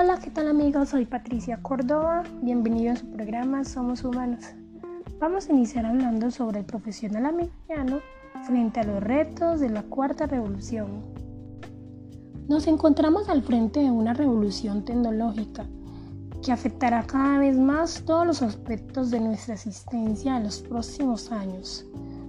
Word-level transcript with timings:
Hola, 0.00 0.20
¿qué 0.22 0.30
tal 0.30 0.46
amigos? 0.46 0.90
Soy 0.90 1.06
Patricia 1.06 1.60
Córdoba. 1.60 2.22
Bienvenidos 2.40 2.98
a 2.98 3.00
su 3.00 3.10
programa 3.10 3.64
Somos 3.64 4.04
Humanos. 4.04 4.44
Vamos 5.18 5.48
a 5.48 5.52
iniciar 5.52 5.86
hablando 5.86 6.30
sobre 6.30 6.60
el 6.60 6.66
profesional 6.66 7.26
americano 7.26 7.98
frente 8.46 8.78
a 8.78 8.84
los 8.84 9.02
retos 9.02 9.58
de 9.58 9.70
la 9.70 9.82
cuarta 9.82 10.28
revolución. 10.28 11.02
Nos 12.46 12.68
encontramos 12.68 13.28
al 13.28 13.42
frente 13.42 13.80
de 13.80 13.90
una 13.90 14.14
revolución 14.14 14.84
tecnológica 14.84 15.66
que 16.44 16.52
afectará 16.52 17.04
cada 17.04 17.40
vez 17.40 17.58
más 17.58 18.04
todos 18.06 18.24
los 18.24 18.40
aspectos 18.40 19.10
de 19.10 19.18
nuestra 19.18 19.54
existencia 19.54 20.36
en 20.36 20.44
los 20.44 20.60
próximos 20.60 21.32
años. 21.32 21.84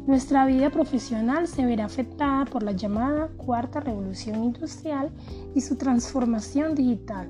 Nuestra 0.07 0.47
vida 0.47 0.71
profesional 0.71 1.47
se 1.47 1.63
verá 1.65 1.85
afectada 1.85 2.45
por 2.45 2.63
la 2.63 2.71
llamada 2.71 3.27
cuarta 3.37 3.79
revolución 3.79 4.43
industrial 4.43 5.11
y 5.53 5.61
su 5.61 5.75
transformación 5.75 6.73
digital. 6.73 7.29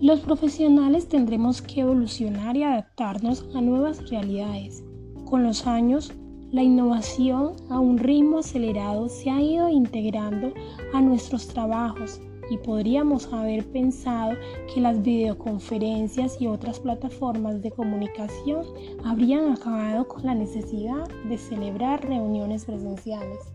Los 0.00 0.20
profesionales 0.20 1.08
tendremos 1.08 1.60
que 1.60 1.82
evolucionar 1.82 2.56
y 2.56 2.62
adaptarnos 2.62 3.46
a 3.54 3.60
nuevas 3.60 4.08
realidades. 4.08 4.82
Con 5.26 5.42
los 5.42 5.66
años, 5.66 6.14
la 6.50 6.62
innovación 6.62 7.52
a 7.68 7.80
un 7.80 7.98
ritmo 7.98 8.38
acelerado 8.38 9.10
se 9.10 9.28
ha 9.28 9.42
ido 9.42 9.68
integrando 9.68 10.54
a 10.94 11.02
nuestros 11.02 11.48
trabajos 11.48 12.18
y 12.50 12.56
podríamos 12.56 13.30
haber 13.30 13.62
pensado 13.66 14.38
que 14.72 14.80
las 14.80 15.02
videoconferencias 15.02 16.40
y 16.40 16.46
otras 16.46 16.80
plataformas 16.80 17.60
de 17.60 17.70
comunicación 17.70 18.64
habrían 19.04 19.52
acabado 19.52 20.08
con 20.08 20.24
la 20.24 20.34
necesidad 20.34 21.06
de 21.28 21.36
celebrar 21.36 22.08
reuniones 22.08 22.64
presenciales. 22.64 23.52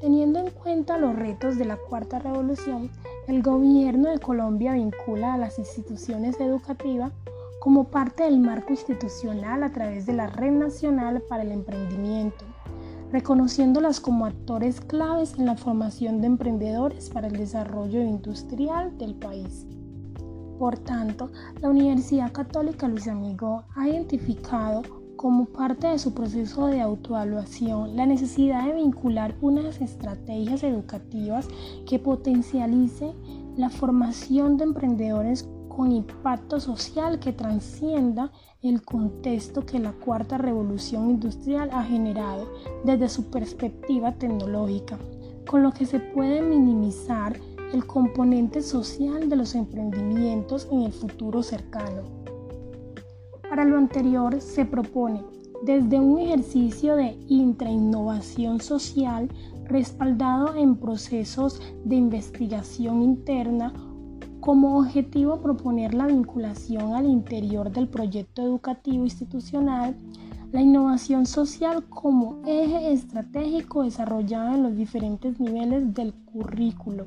Teniendo 0.00 0.40
en 0.40 0.50
cuenta 0.50 0.98
los 0.98 1.14
retos 1.14 1.56
de 1.56 1.66
la 1.66 1.76
cuarta 1.76 2.18
revolución, 2.18 2.90
el 3.28 3.40
gobierno 3.42 4.10
de 4.10 4.18
Colombia 4.18 4.72
vincula 4.72 5.34
a 5.34 5.38
las 5.38 5.58
instituciones 5.58 6.40
educativas 6.40 7.12
como 7.60 7.84
parte 7.84 8.24
del 8.24 8.40
marco 8.40 8.72
institucional 8.72 9.62
a 9.62 9.70
través 9.70 10.06
de 10.06 10.12
la 10.12 10.26
Red 10.26 10.52
Nacional 10.52 11.22
para 11.28 11.44
el 11.44 11.52
Emprendimiento, 11.52 12.44
reconociéndolas 13.12 14.00
como 14.00 14.26
actores 14.26 14.80
claves 14.80 15.34
en 15.38 15.46
la 15.46 15.56
formación 15.56 16.20
de 16.20 16.26
emprendedores 16.26 17.10
para 17.10 17.28
el 17.28 17.36
desarrollo 17.36 18.02
industrial 18.02 18.98
del 18.98 19.14
país. 19.14 19.66
Por 20.58 20.78
tanto, 20.78 21.30
la 21.60 21.70
Universidad 21.70 22.32
Católica 22.32 22.88
Luis 22.88 23.06
Amigo 23.06 23.62
ha 23.76 23.88
identificado 23.88 24.82
como 25.22 25.44
parte 25.44 25.86
de 25.86 26.00
su 26.00 26.14
proceso 26.14 26.66
de 26.66 26.80
autoevaluación 26.80 27.94
la 27.94 28.06
necesidad 28.06 28.66
de 28.66 28.74
vincular 28.74 29.36
unas 29.40 29.80
estrategias 29.80 30.64
educativas 30.64 31.46
que 31.86 32.00
potencialicen 32.00 33.12
la 33.56 33.70
formación 33.70 34.56
de 34.56 34.64
emprendedores 34.64 35.48
con 35.68 35.92
impacto 35.92 36.58
social 36.58 37.20
que 37.20 37.32
transcienda 37.32 38.32
el 38.62 38.82
contexto 38.82 39.64
que 39.64 39.78
la 39.78 39.92
cuarta 39.92 40.38
revolución 40.38 41.08
industrial 41.08 41.70
ha 41.72 41.84
generado 41.84 42.48
desde 42.84 43.08
su 43.08 43.30
perspectiva 43.30 44.18
tecnológica, 44.18 44.98
con 45.48 45.62
lo 45.62 45.70
que 45.70 45.86
se 45.86 46.00
puede 46.00 46.42
minimizar 46.42 47.38
el 47.72 47.86
componente 47.86 48.60
social 48.60 49.28
de 49.28 49.36
los 49.36 49.54
emprendimientos 49.54 50.66
en 50.72 50.82
el 50.82 50.92
futuro 50.92 51.44
cercano. 51.44 52.21
Para 53.52 53.66
lo 53.66 53.76
anterior 53.76 54.40
se 54.40 54.64
propone 54.64 55.22
desde 55.62 56.00
un 56.00 56.18
ejercicio 56.18 56.96
de 56.96 57.18
intrainnovación 57.28 58.62
social 58.62 59.28
respaldado 59.66 60.54
en 60.56 60.74
procesos 60.74 61.60
de 61.84 61.96
investigación 61.96 63.02
interna 63.02 63.74
como 64.40 64.78
objetivo 64.78 65.42
proponer 65.42 65.92
la 65.92 66.06
vinculación 66.06 66.94
al 66.94 67.04
interior 67.04 67.70
del 67.70 67.88
proyecto 67.88 68.40
educativo 68.40 69.04
institucional, 69.04 69.98
la 70.50 70.62
innovación 70.62 71.26
social 71.26 71.84
como 71.90 72.40
eje 72.46 72.94
estratégico 72.94 73.82
desarrollado 73.82 74.54
en 74.54 74.62
los 74.62 74.76
diferentes 74.78 75.38
niveles 75.38 75.92
del 75.92 76.14
currículo, 76.14 77.04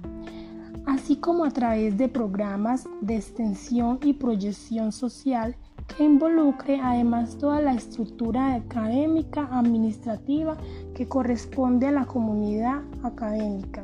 así 0.85 1.15
como 1.15 1.43
a 1.43 1.49
través 1.49 1.97
de 1.97 2.07
programas 2.07 2.87
de 3.01 3.15
extensión 3.15 3.97
y 4.03 4.13
proyección 4.13 4.91
social 4.91 5.55
que 5.87 6.03
involucre 6.03 6.79
además 6.81 7.37
toda 7.37 7.61
la 7.61 7.73
estructura 7.73 8.55
académica 8.55 9.47
administrativa 9.51 10.57
que 10.93 11.07
corresponde 11.07 11.87
a 11.87 11.91
la 11.91 12.05
comunidad 12.05 12.81
académica. 13.03 13.83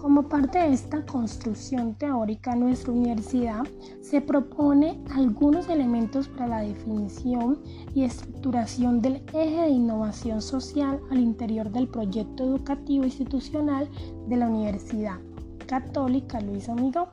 Como 0.00 0.28
parte 0.28 0.58
de 0.58 0.72
esta 0.72 1.04
construcción 1.04 1.94
teórica, 1.94 2.54
nuestra 2.54 2.92
universidad 2.92 3.64
se 4.00 4.20
propone 4.20 5.02
algunos 5.12 5.68
elementos 5.68 6.28
para 6.28 6.46
la 6.46 6.60
definición 6.60 7.58
y 7.96 8.04
estructuración 8.04 9.02
del 9.02 9.16
eje 9.34 9.62
de 9.62 9.70
innovación 9.70 10.40
social 10.40 11.00
al 11.10 11.18
interior 11.18 11.72
del 11.72 11.88
proyecto 11.88 12.44
educativo 12.44 13.04
institucional 13.04 13.88
de 14.28 14.36
la 14.36 14.46
Universidad 14.46 15.18
Católica 15.66 16.40
Luis 16.40 16.68
Amigo. 16.68 17.08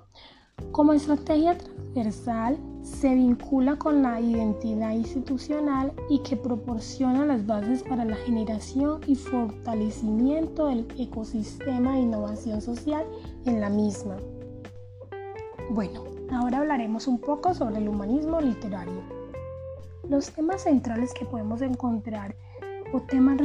Como 0.71 0.93
estrategia 0.93 1.57
transversal, 1.57 2.59
se 2.85 3.15
vincula 3.15 3.77
con 3.77 4.03
la 4.03 4.21
identidad 4.21 4.91
institucional 4.91 5.91
y 6.07 6.19
que 6.19 6.37
proporciona 6.37 7.25
las 7.25 7.45
bases 7.47 7.81
para 7.81 8.05
la 8.05 8.15
generación 8.15 9.01
y 9.07 9.15
fortalecimiento 9.15 10.67
del 10.67 10.87
ecosistema 10.97 11.93
de 11.93 12.01
innovación 12.01 12.61
social 12.61 13.03
en 13.45 13.59
la 13.59 13.69
misma. 13.69 14.17
Bueno, 15.71 16.03
ahora 16.31 16.59
hablaremos 16.59 17.07
un 17.07 17.19
poco 17.19 17.55
sobre 17.55 17.79
el 17.79 17.89
humanismo 17.89 18.39
literario. 18.39 19.01
Los 20.07 20.31
temas 20.31 20.61
centrales 20.61 21.11
que 21.15 21.25
podemos 21.25 21.63
encontrar 21.63 22.35
o 22.93 23.01
temas 23.01 23.39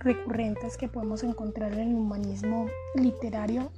recurrentes, 0.00 0.76
que 0.76 0.88
podemos 0.88 1.24
encontrar 1.24 1.72
en 1.72 1.88
el 1.88 1.94
humanismo 1.94 2.66
literario 2.94 3.70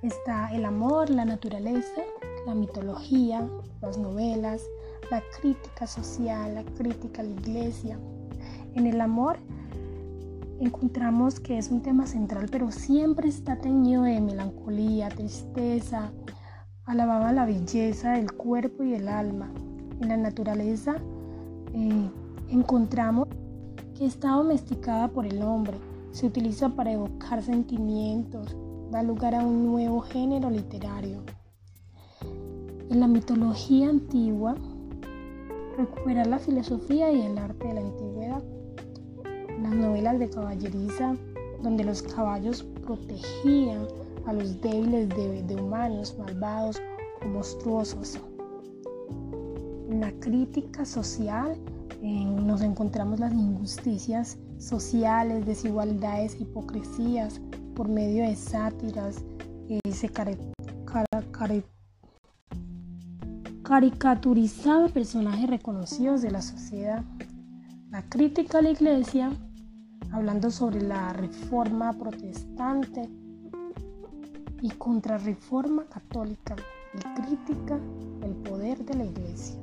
está 0.00 0.48
el 0.54 0.64
amor, 0.64 1.10
la 1.10 1.26
naturaleza, 1.26 2.00
la 2.48 2.54
mitología, 2.54 3.46
las 3.82 3.98
novelas, 3.98 4.62
la 5.10 5.22
crítica 5.38 5.86
social, 5.86 6.54
la 6.54 6.64
crítica 6.64 7.20
a 7.20 7.24
la 7.24 7.30
iglesia. 7.30 7.98
En 8.74 8.86
el 8.86 9.02
amor 9.02 9.36
encontramos 10.58 11.40
que 11.40 11.58
es 11.58 11.70
un 11.70 11.82
tema 11.82 12.06
central, 12.06 12.48
pero 12.50 12.70
siempre 12.70 13.28
está 13.28 13.56
teñido 13.56 14.04
de 14.04 14.22
melancolía, 14.22 15.10
tristeza, 15.10 16.10
alababa 16.86 17.32
la 17.32 17.44
belleza 17.44 18.12
del 18.12 18.32
cuerpo 18.32 18.82
y 18.82 18.92
del 18.92 19.08
alma. 19.08 19.52
En 20.00 20.08
la 20.08 20.16
naturaleza 20.16 20.96
eh, 21.74 22.10
encontramos 22.48 23.28
que 23.94 24.06
está 24.06 24.30
domesticada 24.30 25.08
por 25.08 25.26
el 25.26 25.42
hombre, 25.42 25.76
se 26.12 26.26
utiliza 26.26 26.70
para 26.70 26.92
evocar 26.92 27.42
sentimientos, 27.42 28.56
da 28.90 29.02
lugar 29.02 29.34
a 29.34 29.44
un 29.44 29.66
nuevo 29.66 30.00
género 30.00 30.48
literario. 30.48 31.22
En 32.90 33.00
la 33.00 33.06
mitología 33.06 33.90
antigua, 33.90 34.54
recuperar 35.76 36.26
la 36.26 36.38
filosofía 36.38 37.12
y 37.12 37.20
el 37.20 37.36
arte 37.36 37.68
de 37.68 37.74
la 37.74 37.80
antigüedad. 37.80 38.42
Las 39.62 39.74
novelas 39.74 40.18
de 40.18 40.30
caballeriza, 40.30 41.14
donde 41.62 41.84
los 41.84 42.02
caballos 42.02 42.62
protegían 42.86 43.86
a 44.24 44.32
los 44.32 44.60
débiles 44.62 45.08
de, 45.10 45.56
humanos 45.56 46.16
malvados 46.18 46.80
o 47.22 47.28
monstruosos. 47.28 48.18
En 49.90 50.00
la 50.00 50.12
crítica 50.20 50.86
social 50.86 51.58
nos 52.02 52.62
encontramos 52.62 53.20
las 53.20 53.34
injusticias 53.34 54.38
sociales, 54.58 55.44
desigualdades, 55.44 56.40
hipocresías 56.40 57.40
por 57.74 57.88
medio 57.88 58.24
de 58.24 58.34
sátiras, 58.34 59.24
eh, 59.68 59.80
se 59.92 60.08
caricaturizaba 63.68 64.88
personajes 64.88 65.50
reconocidos 65.50 66.22
de 66.22 66.30
la 66.30 66.40
sociedad. 66.40 67.04
La 67.90 68.02
crítica 68.08 68.58
a 68.58 68.62
la 68.62 68.70
iglesia, 68.70 69.30
hablando 70.10 70.50
sobre 70.50 70.80
la 70.80 71.12
reforma 71.12 71.92
protestante 71.92 73.10
y 74.62 74.70
contrarreforma 74.70 75.84
católica, 75.84 76.56
y 76.94 77.20
crítica 77.20 77.78
el 78.22 78.32
poder 78.36 78.82
de 78.86 78.94
la 78.94 79.04
iglesia. 79.04 79.60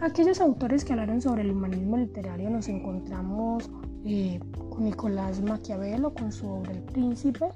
Aquellos 0.00 0.40
autores 0.40 0.82
que 0.82 0.94
hablaron 0.94 1.20
sobre 1.20 1.42
el 1.42 1.50
humanismo 1.50 1.98
literario 1.98 2.48
nos 2.48 2.68
encontramos 2.68 3.70
eh, 4.06 4.40
con 4.70 4.84
Nicolás 4.84 5.42
Maquiavelo 5.42 6.14
con 6.14 6.32
su 6.32 6.48
obra 6.48 6.72
El 6.72 6.82
Príncipe, 6.84 7.50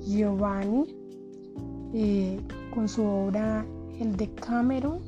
Giovanni 0.00 0.84
eh, 1.94 2.38
con 2.74 2.86
su 2.90 3.02
obra 3.02 3.64
el 4.00 4.16
de 4.16 4.30
Cameron, 4.34 5.00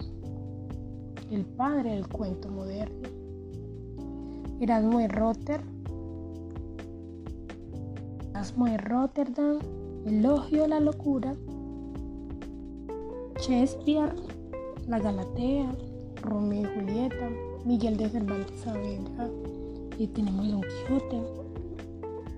el 1.31 1.47
padre 1.47 1.93
del 1.93 2.07
cuento 2.09 2.51
moderno, 2.51 3.09
Erasmo 4.61 4.99
de 4.99 5.09
Rotter, 5.09 5.61
Erasmo 8.31 8.67
de 8.67 8.77
Rotterdam, 8.77 9.59
Elogio 10.05 10.63
de 10.63 10.69
la 10.69 10.81
locura, 10.81 11.35
Shakespeare, 13.41 14.15
La 14.87 14.99
Galatea, 14.99 15.75
Romeo 16.23 16.71
y 16.71 16.75
Julieta, 16.75 17.31
Miguel 17.65 17.97
de 17.97 18.11
Cervantes 18.11 18.61
Saavedra, 18.61 19.31
y 19.99 20.07
tenemos 20.09 20.51
Don 20.51 20.61
Quijote, 20.61 21.23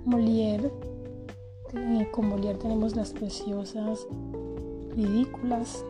Molière, 0.06 0.70
con 2.12 2.28
Molière 2.28 2.58
tenemos 2.58 2.94
las 2.94 3.12
preciosas 3.12 4.06
ridículas. 4.94 5.84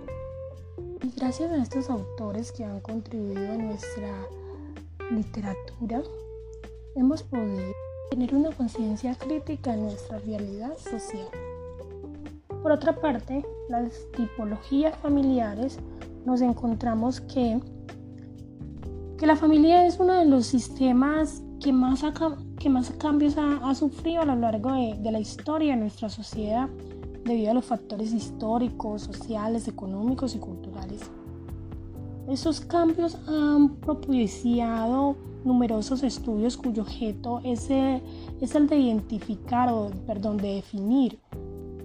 Y 1.04 1.10
gracias 1.14 1.50
a 1.50 1.58
estos 1.58 1.90
autores 1.90 2.50
que 2.50 2.64
han 2.64 2.80
contribuido 2.80 3.52
a 3.52 3.58
nuestra 3.58 4.10
literatura, 5.10 6.02
hemos 6.96 7.22
podido 7.24 7.74
tener 8.10 8.34
una 8.34 8.50
conciencia 8.52 9.14
crítica 9.14 9.74
en 9.74 9.82
nuestra 9.82 10.18
realidad 10.20 10.72
social. 10.78 11.28
Por 12.62 12.72
otra 12.72 12.98
parte, 12.98 13.44
las 13.68 14.10
tipologías 14.16 14.96
familiares 14.96 15.78
nos 16.24 16.40
encontramos 16.40 17.20
que, 17.20 17.60
que 19.18 19.26
la 19.26 19.36
familia 19.36 19.86
es 19.86 20.00
uno 20.00 20.14
de 20.14 20.24
los 20.24 20.46
sistemas 20.46 21.42
que 21.62 21.70
más, 21.70 22.02
que 22.58 22.70
más 22.70 22.90
cambios 22.92 23.34
ha, 23.36 23.74
sufrido 23.74 24.22
a 24.22 24.24
lo 24.24 24.36
largo 24.36 24.72
de, 24.72 24.96
de 25.00 25.12
la 25.12 25.20
historia 25.20 25.74
de 25.74 25.80
nuestra 25.80 26.08
sociedad 26.08 26.70
debido 27.24 27.50
a 27.50 27.54
los 27.54 27.66
factores 27.66 28.14
históricos, 28.14 29.02
sociales, 29.02 29.68
económicos 29.68 30.34
y 30.34 30.38
culturales. 30.38 30.63
Esos 32.28 32.60
cambios 32.60 33.18
han 33.26 33.76
propiciado 33.76 35.16
numerosos 35.44 36.02
estudios 36.02 36.56
cuyo 36.56 36.82
objeto 36.82 37.40
es 37.44 37.68
el, 37.68 38.00
es 38.40 38.54
el 38.54 38.66
de 38.66 38.76
identificar 38.76 39.68
o, 39.70 39.90
perdón, 40.06 40.38
de 40.38 40.54
definir 40.54 41.18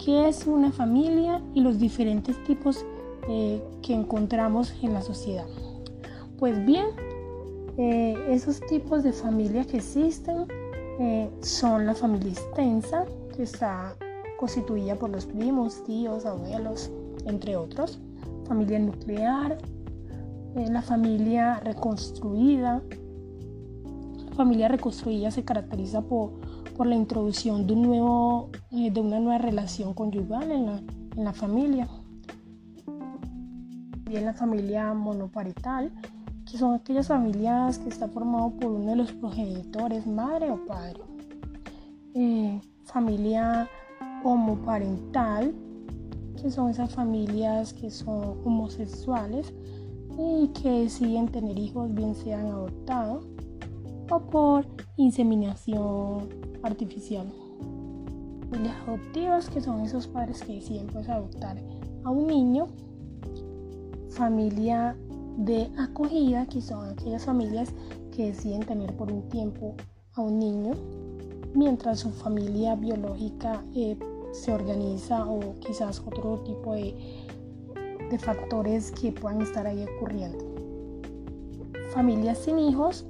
qué 0.04 0.30
es 0.30 0.48
una 0.48 0.72
familia 0.72 1.42
y 1.54 1.62
los 1.62 1.78
diferentes 1.78 2.42
tipos 2.46 2.86
eh, 3.28 3.62
que 3.82 3.94
encontramos 3.94 4.74
en 4.82 4.94
la 4.94 5.02
sociedad. 5.02 5.46
Pues 6.38 6.66
bien, 6.66 6.88
eh, 7.78 8.18
esos 8.30 8.62
tipos 8.62 9.04
de 9.04 9.12
familia 9.12 9.66
que 9.66 9.78
existen 9.78 10.48
eh, 11.00 11.30
son 11.42 11.86
la 11.86 11.96
familia 11.96 12.32
extensa, 12.32 13.06
que 13.36 13.44
está 13.44 13.96
constituida 14.40 14.96
por 14.96 15.10
los 15.10 15.26
primos, 15.26 15.84
tíos, 15.84 16.26
abuelos, 16.26 16.90
entre 17.26 17.58
otros, 17.58 18.00
familia 18.48 18.80
nuclear, 18.80 19.58
la 20.68 20.82
familia 20.82 21.60
reconstruida. 21.60 22.82
La 24.30 24.36
familia 24.36 24.68
reconstruida 24.68 25.32
se 25.32 25.44
caracteriza 25.44 26.02
por, 26.02 26.40
por 26.76 26.88
la 26.88 26.96
introducción 26.96 27.68
de, 27.68 27.74
un 27.74 27.82
nuevo, 27.82 28.50
de 28.72 29.00
una 29.00 29.20
nueva 29.20 29.38
relación 29.38 29.94
conyugal 29.94 30.52
en 30.52 30.66
la, 30.66 30.82
en 31.16 31.24
la 31.24 31.34
familia 31.34 31.88
también 34.10 34.26
la 34.26 34.34
familia 34.34 34.92
monoparental, 34.96 35.92
que 36.50 36.58
son 36.58 36.74
aquellas 36.74 37.10
familias 37.10 37.78
que 37.78 37.90
está 37.90 38.08
formado 38.08 38.50
por 38.60 38.72
uno 38.72 38.90
de 38.90 38.96
los 38.96 39.12
progenitores, 39.12 40.08
madre 40.08 40.50
o 40.50 40.66
padre. 40.66 41.00
Eh, 42.16 42.60
familia 42.86 43.70
homoparental, 44.24 45.54
que 46.42 46.50
son 46.50 46.72
esas 46.72 46.92
familias 46.92 47.72
que 47.72 47.92
son 47.92 48.40
homosexuales 48.44 49.54
y 50.20 50.50
que 50.50 50.70
deciden 50.70 51.30
tener 51.30 51.58
hijos 51.58 51.94
bien 51.94 52.14
sean 52.14 52.48
adoptados 52.48 53.26
o 54.12 54.20
por 54.20 54.66
inseminación 54.98 56.28
artificial. 56.62 57.32
Familias 58.50 58.76
adoptivas, 58.86 59.50
que 59.50 59.62
son 59.62 59.82
esos 59.82 60.08
padres 60.08 60.44
que 60.44 60.56
deciden 60.56 60.88
pues 60.88 61.08
adoptar 61.08 61.58
a 62.04 62.10
un 62.10 62.28
niño 62.28 62.68
familia 64.10 64.98
de 65.38 65.72
acogida, 65.78 66.46
que 66.48 66.62
son 66.62 66.90
aquellas 66.90 67.24
familias 67.24 67.74
que 68.12 68.28
deciden 68.28 68.62
tener 68.62 68.96
por 68.98 69.12
un 69.12 69.30
tiempo 69.30 69.76
a 70.16 70.22
un 70.22 70.40
niño, 70.40 70.74
mientras 71.54 72.00
su 72.00 72.10
familia 72.10 72.76
biológica 72.76 73.64
eh, 73.74 73.98
se 74.34 74.52
organiza 74.52 75.26
o 75.26 75.56
quizás 75.60 76.02
otro 76.06 76.40
tipo 76.40 76.74
de, 76.74 76.96
de 78.10 78.18
factores 78.18 78.92
que 78.92 79.12
puedan 79.12 79.42
estar 79.42 79.66
ahí 79.68 79.86
ocurriendo. 79.96 80.46
Familias 81.94 82.38
sin 82.40 82.60
hijos, 82.60 83.06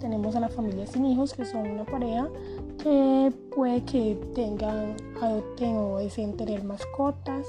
tenemos 0.00 0.36
a 0.36 0.40
las 0.40 0.54
familias 0.54 0.90
sin 0.90 1.06
hijos 1.06 1.32
que 1.32 1.44
son 1.44 1.70
una 1.70 1.84
pareja 1.84 2.28
que 2.82 3.32
puede 3.54 3.82
que 3.84 4.18
tengan, 4.34 4.96
adopten 5.20 5.76
o 5.76 5.98
deseen 5.98 6.36
tener 6.36 6.62
mascotas, 6.64 7.46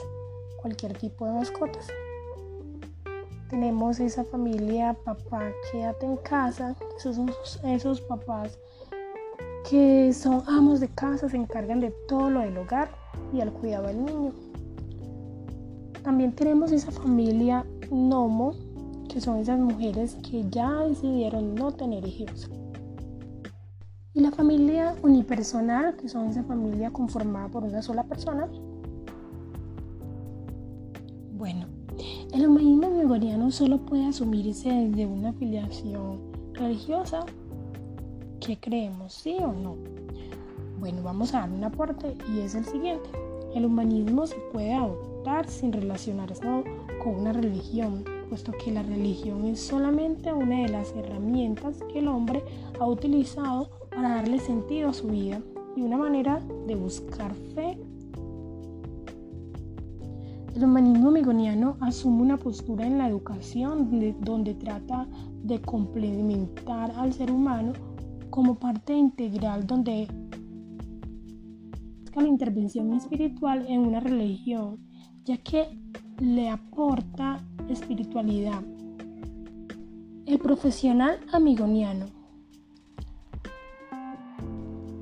cualquier 0.62 0.98
tipo 0.98 1.26
de 1.26 1.34
mascotas. 1.34 1.88
Tenemos 3.50 4.00
esa 4.00 4.24
familia, 4.24 4.96
papá, 5.06 5.52
quédate 5.72 6.06
en 6.06 6.18
casa. 6.18 6.76
Esos 6.98 7.20
esos 7.64 8.02
papás 8.02 8.58
que 9.70 10.14
son 10.14 10.44
amos 10.48 10.80
de 10.80 10.88
casa, 10.90 11.28
se 11.28 11.38
encargan 11.38 11.80
de 11.80 11.92
todo 12.08 12.30
lo 12.30 12.42
del 12.42 12.58
hogar 12.58 12.90
y 13.34 13.42
al 13.42 13.52
cuidado 13.52 13.88
del 13.88 14.06
niño. 14.06 14.32
También 16.06 16.34
tenemos 16.34 16.72
esa 16.72 16.92
familia 16.92 17.66
Nomo, 17.90 18.54
que 19.10 19.20
son 19.20 19.40
esas 19.40 19.60
mujeres 19.60 20.16
que 20.22 20.48
ya 20.52 20.72
decidieron 20.82 21.56
no 21.56 21.72
tener 21.72 22.08
hijos. 22.08 22.48
Y 24.14 24.20
la 24.20 24.30
familia 24.30 24.96
unipersonal, 25.02 25.96
que 25.96 26.08
son 26.08 26.28
esa 26.28 26.44
familia 26.44 26.92
conformada 26.92 27.48
por 27.48 27.64
una 27.64 27.82
sola 27.82 28.04
persona. 28.04 28.48
Bueno, 31.40 31.66
el 32.32 32.48
humanismo 32.48 32.92
gregoriano 32.92 33.50
solo 33.50 33.80
puede 33.80 34.06
asumirse 34.06 34.70
desde 34.70 35.08
una 35.08 35.30
afiliación 35.30 36.20
religiosa. 36.54 37.26
¿Qué 38.40 38.60
creemos? 38.60 39.12
¿Sí 39.12 39.38
o 39.42 39.52
no? 39.52 39.76
Bueno, 40.80 41.02
vamos 41.02 41.34
a 41.34 41.40
dar 41.40 41.50
un 41.50 41.64
aporte 41.64 42.16
y 42.32 42.42
es 42.42 42.54
el 42.54 42.66
siguiente. 42.66 43.10
El 43.56 43.66
humanismo 43.66 44.28
se 44.28 44.36
puede 44.52 44.74
adoptar 44.74 45.48
sin 45.48 45.72
relacionarse 45.72 46.44
con 47.02 47.16
una 47.22 47.32
religión, 47.32 48.04
puesto 48.28 48.52
que 48.52 48.70
la 48.70 48.84
religión 48.84 49.46
es 49.46 49.62
solamente 49.62 50.34
una 50.34 50.64
de 50.64 50.68
las 50.68 50.94
herramientas 50.94 51.80
que 51.90 52.00
el 52.00 52.10
hombre 52.10 52.44
ha 52.82 52.86
utilizado 52.86 53.70
para 53.92 54.16
darle 54.16 54.40
sentido 54.40 54.90
a 54.90 54.94
su 54.94 55.08
vida 55.08 55.42
y 55.78 55.84
una 55.84 55.96
manera 55.96 56.42
de 56.68 56.76
buscar 56.76 57.34
fe. 57.34 57.78
El 60.54 60.66
humanismo 60.66 61.12
megoniano 61.12 61.78
asume 61.80 62.24
una 62.24 62.38
postura 62.38 62.86
en 62.86 62.98
la 62.98 63.08
educación 63.08 63.90
donde, 64.20 64.54
trata 64.56 65.08
de 65.44 65.62
complementar 65.62 66.92
al 66.92 67.14
ser 67.14 67.32
humano 67.32 67.72
como 68.32 68.56
parte 68.56 68.94
integral 68.94 69.66
donde 69.66 70.10
la 72.22 72.30
intervención 72.30 72.94
espiritual 72.94 73.66
en 73.68 73.82
una 73.82 74.00
religión, 74.00 74.80
ya 75.24 75.38
que 75.38 75.68
le 76.20 76.50
aporta 76.50 77.44
espiritualidad. 77.70 78.62
El 80.26 80.40
profesional 80.40 81.20
amigoniano. 81.32 82.08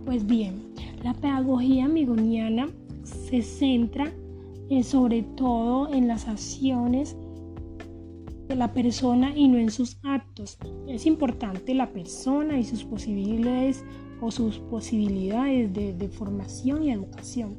Pues 0.05 0.25
bien, 0.25 0.73
la 1.03 1.13
pedagogía 1.13 1.85
amigoniana 1.85 2.67
se 3.03 3.41
centra 3.41 4.11
eh, 4.69 4.83
sobre 4.83 5.23
todo 5.23 5.93
en 5.93 6.07
las 6.07 6.27
acciones 6.27 7.15
de 8.47 8.55
la 8.55 8.73
persona 8.73 9.33
y 9.35 9.47
no 9.47 9.57
en 9.57 9.69
sus 9.69 9.97
actos. 10.03 10.57
Es 10.87 11.05
importante 11.05 11.73
la 11.73 11.91
persona 11.91 12.57
y 12.57 12.63
sus 12.63 12.83
posibilidades 12.83 13.83
o 14.23 14.31
sus 14.31 14.57
posibilidades 14.59 15.73
de, 15.73 16.07
formación 16.07 16.83
y 16.83 16.91
educación, 16.91 17.55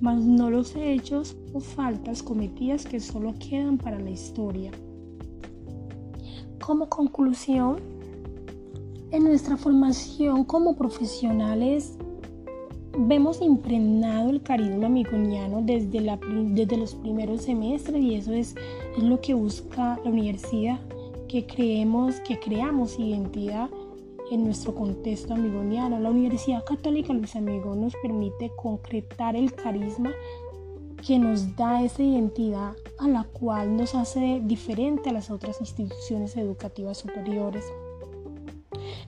mas 0.00 0.24
no 0.24 0.50
los 0.50 0.74
hechos 0.74 1.36
o 1.52 1.60
faltas 1.60 2.22
cometidas 2.22 2.86
que 2.86 3.00
solo 3.00 3.34
quedan 3.38 3.76
para 3.76 3.98
la 3.98 4.10
historia. 4.10 4.70
Como 6.64 6.88
conclusión, 6.88 7.76
en 9.10 9.24
nuestra 9.24 9.56
formación 9.56 10.44
como 10.44 10.74
profesionales 10.74 11.98
vemos 12.98 13.42
impregnado 13.42 14.30
el 14.30 14.42
carisma 14.42 14.86
amigoniano 14.86 15.60
desde 15.62 16.00
los 16.76 16.94
primeros 16.94 17.42
semestres 17.42 18.02
y 18.02 18.14
eso 18.14 18.32
es, 18.32 18.54
es 18.96 19.02
lo 19.02 19.20
que 19.20 19.34
busca 19.34 20.00
la 20.02 20.10
universidad, 20.10 20.80
que 21.28 21.46
creemos, 21.46 22.20
que 22.20 22.38
creamos 22.38 22.98
identidad 22.98 23.68
en 24.30 24.44
nuestro 24.44 24.74
contexto 24.74 25.34
amigoniano. 25.34 25.98
La 26.00 26.10
Universidad 26.10 26.64
Católica 26.64 27.12
Luis 27.12 27.36
Amigón 27.36 27.80
nos 27.80 27.94
permite 28.02 28.50
concretar 28.56 29.36
el 29.36 29.52
carisma 29.52 30.12
que 31.06 31.18
nos 31.18 31.56
da 31.56 31.82
esa 31.82 32.02
identidad 32.02 32.74
a 32.98 33.08
la 33.08 33.24
cual 33.24 33.76
nos 33.76 33.94
hace 33.94 34.40
diferente 34.44 35.10
a 35.10 35.12
las 35.12 35.30
otras 35.30 35.60
instituciones 35.60 36.36
educativas 36.36 36.98
superiores. 36.98 37.64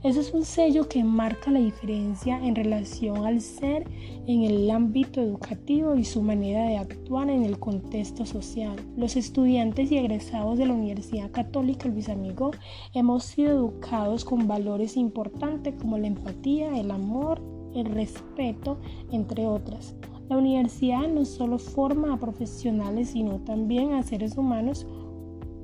Ese 0.05 0.21
es 0.21 0.33
un 0.33 0.45
sello 0.45 0.89
que 0.89 1.03
marca 1.03 1.51
la 1.51 1.59
diferencia 1.59 2.39
en 2.39 2.55
relación 2.55 3.27
al 3.27 3.41
ser 3.41 3.85
en 4.29 4.45
el 4.45 4.71
ámbito 4.71 5.21
educativo 5.21 5.97
y 5.97 6.05
su 6.05 6.23
manera 6.23 6.63
de 6.69 6.77
actuar 6.77 7.29
en 7.29 7.43
el 7.43 7.59
contexto 7.59 8.25
social. 8.25 8.77
Los 8.97 9.17
estudiantes 9.17 9.91
y 9.91 9.99
egresados 9.99 10.57
de 10.57 10.67
la 10.67 10.75
Universidad 10.75 11.33
Católica 11.33 11.89
Luis 11.89 12.09
Amigo 12.09 12.53
hemos 12.95 13.25
sido 13.25 13.51
educados 13.51 14.25
con 14.25 14.47
valores 14.47 14.97
importantes 14.97 15.75
como 15.75 15.99
la 15.99 16.07
empatía, 16.07 16.79
el 16.79 16.93
amor, 16.93 17.43
el 17.75 17.87
respeto, 17.87 18.79
entre 19.11 19.49
otras. 19.49 19.97
La 20.29 20.37
universidad 20.37 21.09
no 21.09 21.25
solo 21.25 21.59
forma 21.59 22.15
a 22.15 22.21
profesionales, 22.21 23.11
sino 23.11 23.41
también 23.41 23.95
a 23.95 24.05
seres 24.05 24.37
humanos 24.37 24.87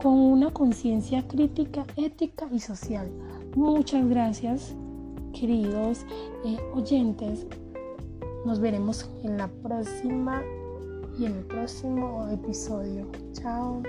con 0.03 0.15
una 0.15 0.51
conciencia 0.51 1.23
crítica, 1.29 1.87
ética 1.97 2.49
y 2.51 2.59
social. 2.59 3.13
Muchas 3.57 4.09
gracias, 4.09 4.75
queridos 5.33 6.05
eh, 6.45 6.59
oyentes. 6.75 7.47
Nos 8.45 8.59
veremos 8.59 9.09
en 9.23 9.39
la 9.39 9.49
próxima 9.49 10.43
y 11.19 11.27
en 11.27 11.37
el 11.37 11.45
próximo 11.45 12.29
episodio. 12.31 13.07
Chao. 13.33 13.81